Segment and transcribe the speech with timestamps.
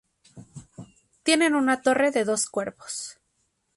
[1.21, 3.19] Tiene una torre de dos cuerpos.